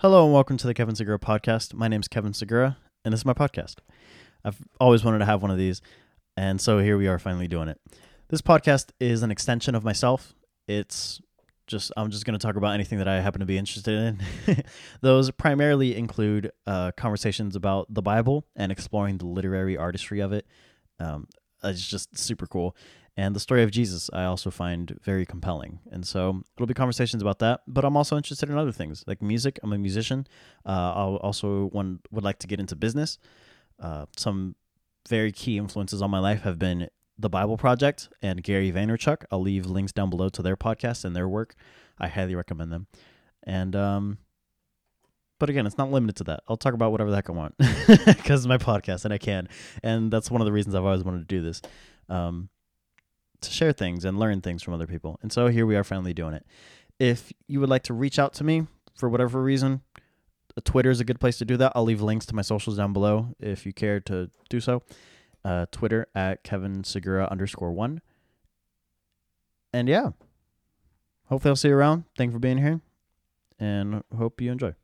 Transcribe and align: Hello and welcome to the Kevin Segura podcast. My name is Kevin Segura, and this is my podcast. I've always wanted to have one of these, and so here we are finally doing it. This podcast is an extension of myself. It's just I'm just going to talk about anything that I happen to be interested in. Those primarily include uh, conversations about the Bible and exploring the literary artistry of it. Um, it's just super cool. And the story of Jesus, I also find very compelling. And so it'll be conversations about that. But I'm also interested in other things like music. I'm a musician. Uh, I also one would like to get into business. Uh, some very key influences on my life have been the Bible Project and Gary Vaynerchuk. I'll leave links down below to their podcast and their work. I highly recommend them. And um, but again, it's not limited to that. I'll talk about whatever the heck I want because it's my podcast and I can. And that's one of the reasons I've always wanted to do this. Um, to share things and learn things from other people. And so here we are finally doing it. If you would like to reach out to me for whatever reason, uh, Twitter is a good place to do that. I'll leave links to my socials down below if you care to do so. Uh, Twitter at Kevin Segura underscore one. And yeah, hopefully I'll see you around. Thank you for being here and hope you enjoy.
Hello 0.00 0.26
and 0.26 0.34
welcome 0.34 0.58
to 0.58 0.66
the 0.66 0.74
Kevin 0.74 0.94
Segura 0.94 1.18
podcast. 1.18 1.72
My 1.72 1.88
name 1.88 2.02
is 2.02 2.06
Kevin 2.06 2.34
Segura, 2.34 2.76
and 3.02 3.14
this 3.14 3.20
is 3.20 3.24
my 3.24 3.32
podcast. 3.32 3.76
I've 4.44 4.60
always 4.78 5.02
wanted 5.02 5.20
to 5.20 5.24
have 5.24 5.40
one 5.40 5.50
of 5.50 5.56
these, 5.56 5.80
and 6.36 6.60
so 6.60 6.80
here 6.80 6.98
we 6.98 7.08
are 7.08 7.18
finally 7.18 7.48
doing 7.48 7.68
it. 7.68 7.80
This 8.28 8.42
podcast 8.42 8.90
is 9.00 9.22
an 9.22 9.30
extension 9.30 9.74
of 9.74 9.84
myself. 9.84 10.34
It's 10.68 11.22
just 11.66 11.92
I'm 11.96 12.10
just 12.10 12.26
going 12.26 12.38
to 12.38 12.46
talk 12.46 12.56
about 12.56 12.74
anything 12.74 12.98
that 12.98 13.08
I 13.08 13.22
happen 13.22 13.40
to 13.40 13.46
be 13.46 13.56
interested 13.56 14.18
in. 14.46 14.64
Those 15.00 15.30
primarily 15.30 15.96
include 15.96 16.52
uh, 16.66 16.92
conversations 16.92 17.56
about 17.56 17.86
the 17.88 18.02
Bible 18.02 18.44
and 18.54 18.70
exploring 18.70 19.16
the 19.16 19.26
literary 19.26 19.78
artistry 19.78 20.20
of 20.20 20.30
it. 20.30 20.46
Um, 21.00 21.26
it's 21.62 21.86
just 21.86 22.16
super 22.16 22.46
cool. 22.46 22.76
And 23.18 23.34
the 23.34 23.40
story 23.40 23.62
of 23.62 23.70
Jesus, 23.70 24.10
I 24.12 24.24
also 24.24 24.50
find 24.50 24.98
very 25.02 25.24
compelling. 25.24 25.78
And 25.90 26.06
so 26.06 26.42
it'll 26.56 26.66
be 26.66 26.74
conversations 26.74 27.22
about 27.22 27.38
that. 27.38 27.62
But 27.66 27.84
I'm 27.84 27.96
also 27.96 28.16
interested 28.16 28.50
in 28.50 28.58
other 28.58 28.72
things 28.72 29.04
like 29.06 29.22
music. 29.22 29.58
I'm 29.62 29.72
a 29.72 29.78
musician. 29.78 30.26
Uh, 30.66 30.92
I 30.94 31.02
also 31.16 31.68
one 31.68 32.00
would 32.10 32.24
like 32.24 32.38
to 32.40 32.46
get 32.46 32.60
into 32.60 32.76
business. 32.76 33.18
Uh, 33.80 34.04
some 34.16 34.54
very 35.08 35.32
key 35.32 35.56
influences 35.56 36.02
on 36.02 36.10
my 36.10 36.18
life 36.18 36.42
have 36.42 36.58
been 36.58 36.88
the 37.18 37.30
Bible 37.30 37.56
Project 37.56 38.10
and 38.20 38.42
Gary 38.42 38.70
Vaynerchuk. 38.70 39.24
I'll 39.30 39.40
leave 39.40 39.64
links 39.64 39.92
down 39.92 40.10
below 40.10 40.28
to 40.28 40.42
their 40.42 40.56
podcast 40.56 41.04
and 41.04 41.16
their 41.16 41.28
work. 41.28 41.54
I 41.98 42.08
highly 42.08 42.34
recommend 42.34 42.70
them. 42.70 42.86
And 43.44 43.74
um, 43.74 44.18
but 45.38 45.50
again, 45.50 45.66
it's 45.66 45.78
not 45.78 45.90
limited 45.90 46.16
to 46.16 46.24
that. 46.24 46.42
I'll 46.48 46.56
talk 46.56 46.74
about 46.74 46.92
whatever 46.92 47.10
the 47.10 47.16
heck 47.16 47.28
I 47.28 47.32
want 47.32 47.56
because 47.86 48.40
it's 48.40 48.46
my 48.46 48.58
podcast 48.58 49.04
and 49.04 49.12
I 49.12 49.18
can. 49.18 49.48
And 49.82 50.10
that's 50.10 50.30
one 50.30 50.40
of 50.40 50.46
the 50.46 50.52
reasons 50.52 50.74
I've 50.74 50.84
always 50.84 51.04
wanted 51.04 51.28
to 51.28 51.34
do 51.34 51.42
this. 51.42 51.60
Um, 52.08 52.48
to 53.40 53.50
share 53.50 53.72
things 53.72 54.04
and 54.04 54.18
learn 54.18 54.40
things 54.40 54.62
from 54.62 54.74
other 54.74 54.86
people. 54.86 55.18
And 55.22 55.32
so 55.32 55.48
here 55.48 55.66
we 55.66 55.76
are 55.76 55.84
finally 55.84 56.14
doing 56.14 56.34
it. 56.34 56.46
If 56.98 57.32
you 57.46 57.60
would 57.60 57.68
like 57.68 57.82
to 57.84 57.94
reach 57.94 58.18
out 58.18 58.32
to 58.34 58.44
me 58.44 58.66
for 58.94 59.08
whatever 59.08 59.42
reason, 59.42 59.82
uh, 60.56 60.62
Twitter 60.64 60.90
is 60.90 61.00
a 61.00 61.04
good 61.04 61.20
place 61.20 61.36
to 61.38 61.44
do 61.44 61.56
that. 61.58 61.72
I'll 61.74 61.84
leave 61.84 62.00
links 62.00 62.24
to 62.26 62.34
my 62.34 62.42
socials 62.42 62.78
down 62.78 62.92
below 62.92 63.34
if 63.38 63.66
you 63.66 63.72
care 63.72 64.00
to 64.00 64.30
do 64.48 64.60
so. 64.60 64.82
Uh, 65.44 65.66
Twitter 65.70 66.06
at 66.14 66.42
Kevin 66.42 66.82
Segura 66.82 67.28
underscore 67.30 67.72
one. 67.72 68.00
And 69.72 69.88
yeah, 69.88 70.10
hopefully 71.26 71.50
I'll 71.50 71.56
see 71.56 71.68
you 71.68 71.74
around. 71.74 72.04
Thank 72.16 72.30
you 72.30 72.32
for 72.32 72.38
being 72.38 72.58
here 72.58 72.80
and 73.58 74.02
hope 74.16 74.40
you 74.40 74.50
enjoy. 74.50 74.74